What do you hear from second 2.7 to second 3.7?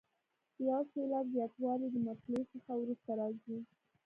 وروسته راځي.